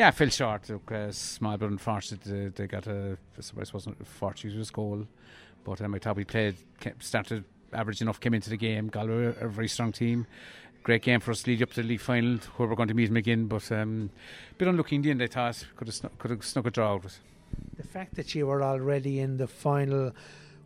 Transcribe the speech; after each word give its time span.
Yeah, 0.00 0.12
fell 0.12 0.30
short. 0.30 0.70
Look, 0.70 0.90
uh, 0.92 1.12
small 1.12 1.58
but 1.58 1.68
unfortunate. 1.68 2.22
Uh, 2.26 2.50
they 2.54 2.66
got 2.66 2.86
a, 2.86 3.18
I 3.36 3.40
suppose, 3.42 3.74
wasn't 3.74 4.00
a 4.00 4.04
fortuitous 4.06 4.70
goal. 4.70 5.06
But 5.62 5.82
um, 5.82 5.94
I 5.94 5.98
thought 5.98 6.16
we 6.16 6.24
played, 6.24 6.56
started 7.00 7.44
average 7.74 8.00
enough, 8.00 8.18
came 8.18 8.32
into 8.32 8.48
the 8.48 8.56
game. 8.56 8.88
Galway 8.88 9.26
are 9.26 9.28
a 9.32 9.50
very 9.50 9.68
strong 9.68 9.92
team. 9.92 10.26
Great 10.84 11.02
game 11.02 11.20
for 11.20 11.32
us 11.32 11.46
lead 11.46 11.62
up 11.62 11.72
to 11.72 11.82
the 11.82 11.88
league 11.88 12.00
final, 12.00 12.38
where 12.56 12.66
we're 12.66 12.76
going 12.76 12.88
to 12.88 12.94
meet 12.94 13.08
them 13.08 13.18
again. 13.18 13.44
But 13.44 13.70
um, 13.72 14.08
a 14.50 14.54
bit 14.54 14.68
unlucky 14.68 14.96
in 14.96 15.02
the 15.02 15.10
end, 15.10 15.22
I 15.22 15.26
thought. 15.26 15.66
Could 15.76 15.88
have, 15.88 15.94
snuck, 15.94 16.18
could 16.18 16.30
have 16.30 16.46
snuck 16.46 16.64
a 16.64 16.70
draw 16.70 16.94
out. 16.94 17.18
The 17.76 17.86
fact 17.86 18.14
that 18.14 18.34
you 18.34 18.46
were 18.46 18.62
already 18.62 19.20
in 19.20 19.36
the 19.36 19.48
final, 19.48 20.12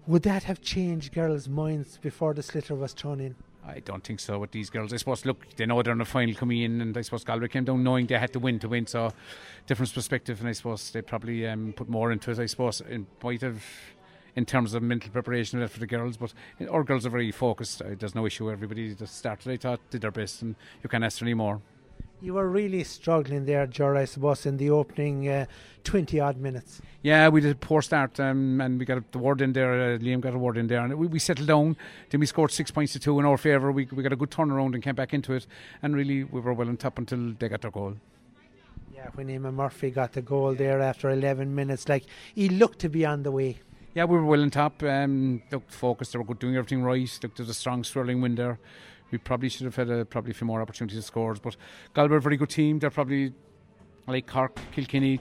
would 0.06 0.22
that 0.22 0.44
have 0.44 0.60
changed 0.60 1.14
girls' 1.14 1.48
minds 1.48 1.98
before 1.98 2.34
the 2.34 2.42
sliotar 2.42 2.76
was 2.76 2.92
thrown 2.92 3.20
in? 3.20 3.34
I 3.66 3.80
don't 3.80 4.04
think 4.04 4.20
so 4.20 4.38
with 4.38 4.50
these 4.50 4.68
girls. 4.68 4.92
I 4.92 4.98
suppose, 4.98 5.24
look, 5.24 5.46
they 5.56 5.64
know 5.64 5.82
they're 5.82 5.92
in 5.92 5.98
the 5.98 6.04
final 6.04 6.34
coming 6.34 6.60
in, 6.60 6.80
and 6.80 6.96
I 6.96 7.00
suppose 7.00 7.24
Galway 7.24 7.48
came 7.48 7.64
down 7.64 7.82
knowing 7.82 8.06
they 8.06 8.18
had 8.18 8.32
to 8.34 8.38
win 8.38 8.58
to 8.58 8.68
win. 8.68 8.86
So, 8.86 9.12
different 9.66 9.94
perspective, 9.94 10.40
and 10.40 10.48
I 10.48 10.52
suppose 10.52 10.90
they 10.90 11.00
probably 11.00 11.46
um, 11.46 11.72
put 11.74 11.88
more 11.88 12.12
into 12.12 12.30
it. 12.30 12.38
I 12.38 12.46
suppose, 12.46 12.82
in 12.82 13.06
might 13.22 13.40
have 13.40 13.64
in 14.36 14.44
terms 14.44 14.74
of 14.74 14.82
mental 14.82 15.10
preparation 15.10 15.66
for 15.68 15.78
the 15.78 15.86
girls. 15.86 16.16
But 16.16 16.34
our 16.70 16.84
girls 16.84 17.06
are 17.06 17.10
very 17.10 17.30
focused. 17.32 17.80
Uh, 17.80 17.94
there's 17.98 18.14
no 18.14 18.26
issue. 18.26 18.50
Everybody 18.50 18.92
that 18.92 19.08
started, 19.08 19.52
I 19.52 19.56
thought, 19.56 19.80
did 19.90 20.02
their 20.02 20.10
best, 20.10 20.42
and 20.42 20.56
you 20.82 20.88
can't 20.88 21.04
ask 21.04 21.18
for 21.18 21.24
any 21.24 21.34
more. 21.34 21.60
You 22.20 22.34
were 22.34 22.48
really 22.48 22.84
struggling 22.84 23.44
there, 23.44 23.66
Ger, 23.66 23.96
I 23.96 24.06
suppose, 24.06 24.46
in 24.46 24.56
the 24.56 24.70
opening 24.70 25.28
uh, 25.28 25.46
20 25.84 26.20
odd 26.20 26.38
minutes. 26.38 26.80
Yeah, 27.02 27.28
we 27.28 27.40
did 27.40 27.52
a 27.52 27.54
poor 27.54 27.82
start 27.82 28.18
um, 28.18 28.60
and 28.60 28.78
we 28.78 28.86
got 28.86 29.12
the 29.12 29.18
word 29.18 29.40
in 29.40 29.52
there. 29.52 29.94
Uh, 29.94 29.98
Liam 29.98 30.20
got 30.20 30.34
a 30.34 30.38
word 30.38 30.56
in 30.56 30.66
there 30.66 30.80
and 30.80 30.94
we, 30.94 31.06
we, 31.06 31.18
settled 31.18 31.48
down. 31.48 31.76
Then 32.10 32.20
we 32.20 32.26
scored 32.26 32.50
six 32.50 32.70
points 32.70 32.92
to 32.94 32.98
two 32.98 33.18
in 33.18 33.26
our 33.26 33.36
favour. 33.36 33.70
We, 33.72 33.86
we 33.92 34.02
got 34.02 34.12
a 34.12 34.16
good 34.16 34.30
turnaround 34.30 34.74
and 34.74 34.82
came 34.82 34.94
back 34.94 35.12
into 35.12 35.34
it. 35.34 35.46
And 35.82 35.94
really, 35.94 36.24
we 36.24 36.40
were 36.40 36.54
well 36.54 36.68
on 36.68 36.76
top 36.76 36.98
until 36.98 37.34
they 37.38 37.48
got 37.48 37.60
their 37.60 37.70
goal. 37.70 37.96
Yeah, 38.94 39.08
when 39.14 39.28
Emma 39.28 39.52
Murphy 39.52 39.90
got 39.90 40.12
the 40.12 40.22
goal 40.22 40.54
there 40.54 40.80
after 40.80 41.10
11 41.10 41.54
minutes, 41.54 41.88
like 41.88 42.04
he 42.34 42.48
looked 42.48 42.78
to 42.80 42.88
be 42.88 43.04
on 43.04 43.22
the 43.22 43.32
way. 43.32 43.58
Yeah, 43.94 44.04
we 44.04 44.16
were 44.16 44.24
well 44.24 44.40
on 44.40 44.50
top. 44.50 44.82
Um, 44.82 45.42
looked 45.52 45.72
focused. 45.72 46.12
They 46.12 46.18
were 46.18 46.24
good, 46.24 46.38
doing 46.38 46.56
everything 46.56 46.82
right. 46.82 47.18
Looked 47.22 47.40
at 47.40 47.48
a 47.48 47.54
strong 47.54 47.84
swirling 47.84 48.20
wind 48.22 48.38
there 48.38 48.58
we 49.14 49.18
probably 49.18 49.48
should 49.48 49.64
have 49.64 49.76
had 49.76 49.88
a, 49.88 50.04
probably 50.04 50.32
a 50.32 50.34
few 50.34 50.46
more 50.46 50.60
opportunities 50.60 50.98
to 50.98 51.02
score. 51.02 51.34
But 51.34 51.56
Galway 51.94 52.14
are 52.14 52.16
a 52.16 52.20
very 52.20 52.36
good 52.36 52.50
team. 52.50 52.80
They're 52.80 52.90
probably 52.90 53.32
like 54.08 54.26
Cork, 54.26 54.58
Kilkenny, 54.72 55.20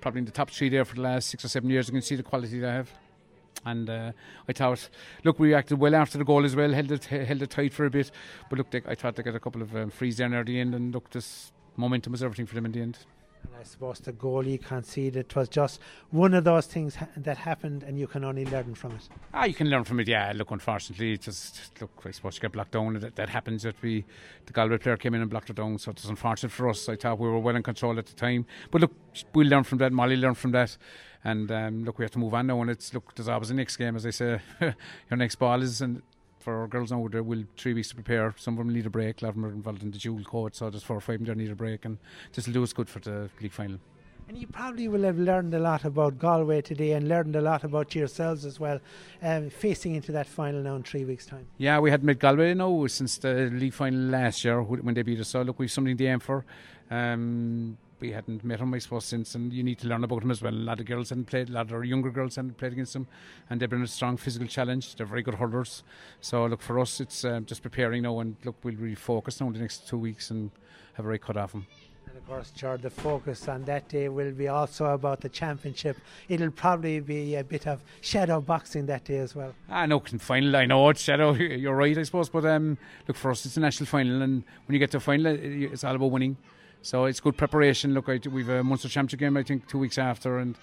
probably 0.00 0.20
in 0.20 0.24
the 0.24 0.30
top 0.30 0.50
three 0.50 0.68
there 0.68 0.84
for 0.84 0.94
the 0.94 1.02
last 1.02 1.28
six 1.28 1.44
or 1.44 1.48
seven 1.48 1.68
years. 1.68 1.88
You 1.88 1.94
can 1.94 2.02
see 2.02 2.14
the 2.14 2.22
quality 2.22 2.60
they 2.60 2.68
have. 2.68 2.92
And 3.64 3.90
uh, 3.90 4.12
I 4.48 4.52
thought, 4.52 4.88
look, 5.24 5.40
we 5.40 5.52
acted 5.52 5.80
well 5.80 5.96
after 5.96 6.16
the 6.16 6.24
goal 6.24 6.44
as 6.44 6.54
well, 6.54 6.72
held 6.72 6.92
it 6.92 7.06
held 7.06 7.42
it 7.42 7.50
tight 7.50 7.72
for 7.72 7.86
a 7.86 7.90
bit. 7.90 8.12
But 8.48 8.58
look, 8.58 8.70
they, 8.70 8.82
I 8.86 8.94
thought 8.94 9.16
they 9.16 9.24
got 9.24 9.34
a 9.34 9.40
couple 9.40 9.62
of 9.62 9.74
um, 9.74 9.90
frees 9.90 10.18
there 10.18 10.28
near 10.28 10.44
the 10.44 10.60
end, 10.60 10.76
and 10.76 10.94
look, 10.94 11.10
this 11.10 11.50
momentum 11.76 12.12
was 12.12 12.22
everything 12.22 12.46
for 12.46 12.54
them 12.54 12.66
in 12.66 12.72
the 12.72 12.80
end. 12.80 12.98
And 13.44 13.54
I 13.58 13.62
suppose 13.62 13.98
the 14.00 14.12
goal 14.12 14.46
you 14.46 14.58
conceded 14.58 15.16
it 15.16 15.34
was 15.36 15.48
just 15.48 15.80
one 16.10 16.34
of 16.34 16.44
those 16.44 16.66
things 16.66 16.96
ha- 16.96 17.08
that 17.16 17.36
happened, 17.36 17.82
and 17.82 17.98
you 17.98 18.06
can 18.06 18.24
only 18.24 18.44
learn 18.44 18.74
from 18.74 18.92
it. 18.92 19.08
Ah, 19.34 19.44
you 19.44 19.54
can 19.54 19.68
learn 19.68 19.84
from 19.84 20.00
it. 20.00 20.08
Yeah, 20.08 20.32
look, 20.34 20.50
unfortunately, 20.50 21.12
it 21.12 21.22
just 21.22 21.72
look. 21.80 21.90
I 22.04 22.10
suppose 22.10 22.36
you 22.36 22.40
get 22.40 22.52
blocked 22.52 22.72
down. 22.72 22.94
That, 22.94 23.16
that 23.16 23.28
happens. 23.28 23.62
That 23.62 23.80
we 23.82 24.04
the 24.46 24.52
Galway 24.52 24.78
player 24.78 24.96
came 24.96 25.14
in 25.14 25.20
and 25.20 25.30
blocked 25.30 25.50
it 25.50 25.56
down, 25.56 25.78
so 25.78 25.90
it's 25.90 26.04
unfortunate 26.04 26.52
for 26.52 26.68
us. 26.68 26.88
I 26.88 26.96
thought 26.96 27.18
we 27.18 27.28
were 27.28 27.38
well 27.38 27.56
in 27.56 27.62
control 27.62 27.98
at 27.98 28.06
the 28.06 28.14
time, 28.14 28.46
but 28.70 28.80
look, 28.80 28.92
we'll 29.34 29.48
learn 29.48 29.64
from 29.64 29.78
that. 29.78 29.92
Molly 29.92 30.16
learned 30.16 30.38
from 30.38 30.52
that. 30.52 30.76
And 31.24 31.50
um, 31.50 31.84
look, 31.84 31.98
we 31.98 32.04
have 32.04 32.12
to 32.12 32.18
move 32.18 32.34
on 32.34 32.46
now. 32.46 32.60
And 32.60 32.70
it's 32.70 32.94
look, 32.94 33.14
there's 33.14 33.28
always 33.28 33.48
the 33.48 33.54
next 33.54 33.76
game, 33.76 33.96
as 33.96 34.06
I 34.06 34.10
say. 34.10 34.40
your 34.60 35.16
next 35.16 35.36
ball 35.36 35.62
is, 35.62 35.80
and 35.80 36.02
for 36.38 36.60
our 36.60 36.68
girls 36.68 36.90
now, 36.90 37.06
they 37.08 37.20
will 37.20 37.44
three 37.56 37.74
weeks 37.74 37.88
to 37.90 37.94
prepare. 37.94 38.34
Some 38.36 38.54
of 38.54 38.58
them 38.58 38.72
need 38.72 38.86
a 38.86 38.90
break. 38.90 39.22
A 39.22 39.24
lot 39.24 39.30
of 39.30 39.34
them 39.36 39.46
are 39.46 39.52
involved 39.52 39.82
in 39.82 39.90
the 39.90 39.98
dual 39.98 40.22
coach, 40.24 40.54
so 40.54 40.70
there's 40.70 40.82
four 40.82 40.96
or 40.96 41.00
five 41.00 41.20
of 41.20 41.26
them 41.26 41.38
need 41.38 41.50
a 41.50 41.54
break, 41.54 41.84
and 41.84 41.98
this 42.32 42.46
will 42.46 42.54
do 42.54 42.62
us 42.62 42.72
good 42.72 42.88
for 42.88 43.00
the 43.00 43.28
league 43.40 43.52
final. 43.52 43.78
And 44.28 44.36
you 44.36 44.46
probably 44.46 44.88
will 44.88 45.04
have 45.04 45.18
learned 45.18 45.54
a 45.54 45.58
lot 45.58 45.86
about 45.86 46.18
Galway 46.18 46.60
today 46.60 46.92
and 46.92 47.08
learned 47.08 47.34
a 47.34 47.40
lot 47.40 47.64
about 47.64 47.94
yourselves 47.94 48.44
as 48.44 48.60
well, 48.60 48.78
um, 49.22 49.48
facing 49.48 49.94
into 49.94 50.12
that 50.12 50.26
final 50.26 50.60
now 50.60 50.76
in 50.76 50.82
three 50.82 51.06
weeks' 51.06 51.24
time. 51.24 51.46
Yeah, 51.56 51.78
we 51.80 51.90
had 51.90 52.04
met 52.04 52.18
Galway 52.18 52.50
you 52.50 52.54
now 52.54 52.86
since 52.88 53.16
the 53.16 53.48
league 53.50 53.72
final 53.72 54.00
last 54.00 54.44
year 54.44 54.60
when 54.60 54.94
they 54.94 55.00
beat 55.00 55.18
us. 55.20 55.28
So 55.28 55.40
look, 55.40 55.58
we've 55.58 55.70
something 55.70 55.96
to 55.96 56.04
aim 56.04 56.20
for. 56.20 56.44
Um, 56.90 57.78
we 58.00 58.12
hadn't 58.12 58.44
met 58.44 58.60
him, 58.60 58.74
I 58.74 58.78
suppose, 58.78 59.04
since, 59.04 59.34
and 59.34 59.52
you 59.52 59.62
need 59.62 59.78
to 59.80 59.88
learn 59.88 60.04
about 60.04 60.22
him 60.22 60.30
as 60.30 60.42
well. 60.42 60.52
A 60.52 60.54
lot 60.54 60.80
of 60.80 60.86
girls 60.86 61.10
hadn't 61.10 61.26
played, 61.26 61.48
a 61.48 61.52
lot 61.52 61.66
of 61.66 61.72
our 61.72 61.84
younger 61.84 62.10
girls 62.10 62.36
hadn't 62.36 62.56
played 62.56 62.72
against 62.72 62.94
him, 62.94 63.06
and 63.50 63.60
they've 63.60 63.70
been 63.70 63.82
a 63.82 63.86
strong 63.86 64.16
physical 64.16 64.46
challenge. 64.46 64.94
They're 64.96 65.06
very 65.06 65.22
good 65.22 65.34
hurlers. 65.34 65.82
So, 66.20 66.46
look, 66.46 66.62
for 66.62 66.78
us, 66.78 67.00
it's 67.00 67.24
uh, 67.24 67.40
just 67.40 67.62
preparing 67.62 68.02
now, 68.02 68.20
and 68.20 68.36
look, 68.44 68.56
we'll 68.62 68.76
really 68.76 68.94
focus 68.94 69.40
now 69.40 69.48
in 69.48 69.54
the 69.54 69.60
next 69.60 69.88
two 69.88 69.98
weeks 69.98 70.30
and 70.30 70.50
have 70.94 71.06
a 71.06 71.08
right 71.08 71.20
cut 71.20 71.36
off 71.36 71.52
them. 71.52 71.66
And 72.06 72.16
of 72.16 72.26
course, 72.26 72.50
George, 72.50 72.82
the 72.82 72.90
focus 72.90 73.48
on 73.48 73.64
that 73.64 73.88
day 73.88 74.08
will 74.08 74.32
be 74.32 74.48
also 74.48 74.86
about 74.86 75.20
the 75.20 75.28
championship. 75.28 75.96
It'll 76.28 76.50
probably 76.50 77.00
be 77.00 77.36
a 77.36 77.44
bit 77.44 77.66
of 77.66 77.82
shadow 78.00 78.40
boxing 78.40 78.86
that 78.86 79.04
day 79.04 79.18
as 79.18 79.34
well. 79.34 79.54
Ah, 79.68 79.86
no, 79.86 80.00
final, 80.00 80.56
I 80.56 80.66
know 80.66 80.88
it's 80.88 81.02
shadow. 81.02 81.32
You're 81.34 81.76
right, 81.76 81.96
I 81.96 82.02
suppose, 82.02 82.28
but 82.28 82.44
um, 82.46 82.78
look 83.06 83.16
for 83.16 83.30
us, 83.30 83.44
it's 83.44 83.56
a 83.56 83.60
national 83.60 83.86
final, 83.86 84.22
and 84.22 84.42
when 84.66 84.72
you 84.74 84.78
get 84.78 84.90
to 84.92 84.96
a 84.96 85.00
final, 85.00 85.26
it's 85.26 85.84
all 85.84 85.94
about 85.94 86.10
winning. 86.10 86.36
So 86.82 87.04
it's 87.04 87.20
good 87.20 87.36
preparation. 87.36 87.94
Look, 87.94 88.06
we've 88.06 88.48
a 88.48 88.62
Munster 88.62 88.88
Championship 88.88 89.20
game, 89.20 89.36
I 89.36 89.42
think, 89.42 89.68
two 89.68 89.78
weeks 89.78 89.98
after, 89.98 90.38
and 90.38 90.56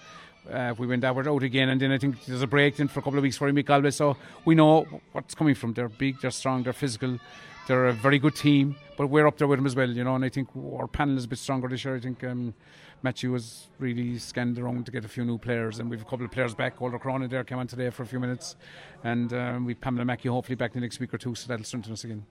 uh, 0.50 0.74
we 0.78 0.86
went 0.86 1.04
out, 1.04 1.26
out 1.26 1.42
again, 1.42 1.68
and 1.68 1.80
then 1.80 1.92
I 1.92 1.98
think 1.98 2.24
there's 2.24 2.42
a 2.42 2.46
break 2.46 2.76
then 2.76 2.88
for 2.88 3.00
a 3.00 3.02
couple 3.02 3.18
of 3.18 3.22
weeks 3.22 3.36
for 3.36 3.50
Mick 3.50 3.66
Galway. 3.66 3.90
So 3.90 4.16
we 4.44 4.54
know 4.54 4.86
what's 5.12 5.34
coming 5.34 5.54
from. 5.54 5.74
They're 5.74 5.88
big, 5.88 6.20
they're 6.20 6.30
strong, 6.30 6.62
they're 6.62 6.72
physical, 6.72 7.18
they're 7.66 7.86
a 7.86 7.92
very 7.92 8.18
good 8.18 8.34
team, 8.34 8.76
but 8.96 9.08
we're 9.08 9.26
up 9.26 9.38
there 9.38 9.48
with 9.48 9.58
them 9.58 9.66
as 9.66 9.76
well, 9.76 9.90
you 9.90 10.04
know. 10.04 10.14
And 10.14 10.24
I 10.24 10.28
think 10.28 10.48
our 10.56 10.86
panel 10.86 11.16
is 11.18 11.24
a 11.24 11.28
bit 11.28 11.38
stronger 11.38 11.68
this 11.68 11.84
year. 11.84 11.96
I 11.96 12.00
think 12.00 12.24
um, 12.24 12.54
Matthew 13.02 13.32
was 13.32 13.68
really 13.78 14.18
scanned 14.18 14.58
around 14.58 14.86
to 14.86 14.92
get 14.92 15.04
a 15.04 15.08
few 15.08 15.24
new 15.24 15.38
players, 15.38 15.78
and 15.80 15.90
we've 15.90 16.02
a 16.02 16.04
couple 16.04 16.24
of 16.24 16.30
players 16.30 16.54
back. 16.54 16.80
Orla 16.80 16.98
Cronin 16.98 17.28
there 17.28 17.44
came 17.44 17.58
on 17.58 17.66
today 17.66 17.90
for 17.90 18.04
a 18.04 18.06
few 18.06 18.20
minutes, 18.20 18.56
and 19.04 19.32
um, 19.32 19.64
we've 19.64 19.80
Pamela 19.80 20.04
Mackey 20.04 20.28
hopefully 20.28 20.56
back 20.56 20.74
in 20.74 20.80
the 20.80 20.86
next 20.86 21.00
week 21.00 21.12
or 21.12 21.18
two, 21.18 21.34
so 21.34 21.48
that'll 21.48 21.64
strengthen 21.64 21.92
us 21.92 22.04
again 22.04 22.24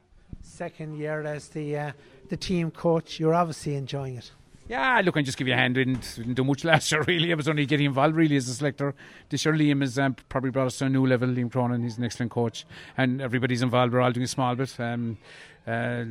second 0.46 0.98
year 0.98 1.22
as 1.24 1.50
the 1.50 1.78
uh, 1.78 1.92
the 2.30 2.38
team 2.38 2.72
coach. 2.72 3.20
You're 3.20 3.34
obviously 3.34 3.76
enjoying 3.76 4.18
it. 4.18 4.32
Yeah, 4.68 5.00
look, 5.06 5.16
I 5.16 5.22
just 5.22 5.38
give 5.38 5.48
you 5.48 5.54
a 5.54 5.58
hand. 5.58 5.76
Didn't, 5.76 6.14
didn't 6.16 6.34
do 6.34 6.44
much 6.44 6.64
last 6.64 6.92
year, 6.92 7.04
really. 7.04 7.32
I 7.32 7.36
was 7.36 7.48
only 7.48 7.68
getting 7.68 7.86
involved, 7.86 8.16
really, 8.16 8.36
as 8.36 8.48
a 8.48 8.54
selector. 8.54 8.96
This 9.30 9.46
year, 9.46 9.54
Liam 9.54 9.82
has 9.82 10.00
um, 10.00 10.16
probably 10.28 10.50
brought 10.50 10.66
us 10.66 10.80
to 10.80 10.86
a 10.86 10.90
new 10.90 11.06
level. 11.06 11.30
Liam 11.30 11.52
Cronin, 11.52 11.84
he's 11.84 12.00
an 12.00 12.04
excellent 12.04 12.32
coach. 12.32 12.66
And 12.98 13.22
everybody's 13.22 13.62
involved. 13.62 13.94
We're 13.94 14.02
all 14.02 14.12
doing 14.12 14.24
a 14.24 14.28
small 14.28 14.56
bit. 14.56 14.76
Um, 14.80 15.20
uh, 15.68 16.06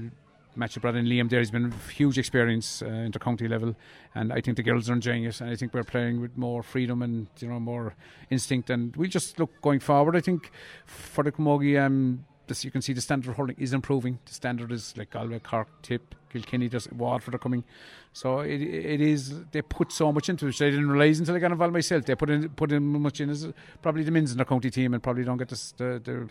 Matthew 0.55 0.81
brought 0.81 0.95
in 0.95 1.07
Liam 1.07 1.29
there. 1.29 1.41
He's 1.41 1.51
been 1.51 1.73
huge 1.93 2.17
experience 2.17 2.81
uh, 2.81 2.87
inter-county 2.87 3.49
level, 3.49 3.75
and 4.15 4.33
I 4.33 4.41
think 4.41 4.57
the 4.57 4.63
girls 4.63 4.89
are 4.89 4.93
enjoying 4.93 5.25
it. 5.25 5.41
And 5.41 5.51
I 5.51 5.57
think 5.57 5.75
we're 5.75 5.83
playing 5.83 6.21
with 6.21 6.37
more 6.37 6.63
freedom 6.63 7.03
and 7.03 7.27
you 7.41 7.49
know 7.49 7.59
more 7.59 7.95
instinct. 8.31 8.71
And 8.71 8.95
we 8.95 9.09
just 9.09 9.41
look 9.41 9.51
going 9.63 9.81
forward. 9.81 10.15
I 10.15 10.21
think 10.21 10.53
for 10.87 11.25
the 11.25 11.33
Camogie, 11.33 11.85
um, 11.85 12.25
this, 12.47 12.65
you 12.65 12.71
can 12.71 12.83
see 12.83 12.93
the 12.93 13.01
standard 13.01 13.31
of 13.31 13.37
hurling 13.37 13.57
is 13.59 13.73
improving. 13.73 14.19
The 14.27 14.35
standard 14.35 14.73
is 14.73 14.95
like 14.97 15.11
Galway, 15.11 15.39
Cork, 15.41 15.69
Tip, 15.83 16.15
Kilkenny, 16.31 16.69
just 16.69 16.93
Waterford 16.93 17.35
are 17.35 17.39
coming. 17.39 17.65
So 18.13 18.41
it 18.41 18.61
it 18.61 19.01
is 19.01 19.45
they 19.51 19.63
put 19.63 19.93
so 19.93 20.13
much 20.13 20.29
into 20.29 20.47
it. 20.47 20.61
I 20.63 20.71
didn't 20.71 20.91
realise 20.91 21.19
until 21.19 21.35
I 21.35 21.39
got 21.39 21.53
involved 21.53 21.73
myself. 21.73 22.05
They 22.05 22.15
put 22.15 22.31
in 22.31 22.49
put 22.51 22.73
in 22.73 22.83
much 22.83 23.21
in 23.21 23.31
as 23.31 23.49
probably 23.83 24.03
the 24.03 24.11
men's 24.11 24.31
in 24.33 24.37
their 24.39 24.47
county 24.47 24.71
team 24.71 24.95
and 24.95 25.03
probably 25.03 25.25
don't 25.25 25.39
get 25.39 25.49
this, 25.49 25.73
the, 25.73 26.01
the 26.05 26.29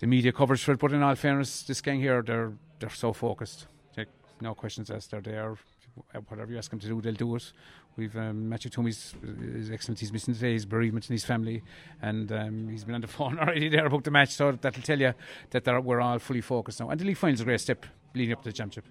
the 0.00 0.06
media 0.06 0.32
coverage 0.32 0.62
for 0.62 0.72
it. 0.72 0.78
But 0.78 0.92
in 0.92 1.02
all 1.02 1.14
fairness, 1.14 1.62
this 1.62 1.80
gang 1.80 2.00
here 2.00 2.22
they're 2.22 2.52
they're 2.78 2.90
so 2.90 3.12
focused. 3.12 3.66
No 4.40 4.54
questions 4.54 4.90
asked. 4.90 5.10
They're 5.10 5.20
there. 5.20 5.56
Whatever 6.28 6.52
you 6.52 6.58
ask 6.58 6.70
them 6.70 6.80
to 6.80 6.86
do, 6.86 7.00
they'll 7.00 7.14
do 7.14 7.36
it. 7.36 7.52
We've 7.96 8.16
um, 8.16 8.48
Matthew 8.48 8.70
Twomey's 8.70 9.14
is 9.22 9.70
excellent. 9.70 10.00
He's 10.00 10.12
missing 10.12 10.34
today. 10.34 10.52
He's 10.52 10.64
bereavement 10.64 11.08
in 11.08 11.14
his 11.14 11.24
family, 11.24 11.62
and 12.02 12.30
um, 12.32 12.68
he's 12.68 12.84
been 12.84 12.94
on 12.96 13.00
the 13.00 13.06
phone 13.18 13.38
already 13.38 13.68
there 13.68 13.86
about 13.86 14.04
the 14.04 14.10
match. 14.10 14.30
So 14.30 14.52
that'll 14.52 14.82
tell 14.82 15.00
you 15.00 15.14
that 15.50 15.84
we're 15.84 16.00
all 16.00 16.18
fully 16.18 16.40
focused 16.40 16.80
now. 16.80 16.90
And 16.90 17.00
the 17.00 17.04
league 17.04 17.16
final's 17.16 17.40
a 17.40 17.44
great 17.44 17.60
step 17.60 17.86
leading 18.14 18.32
up 18.32 18.42
to 18.42 18.48
the 18.48 18.52
championship. 18.52 18.84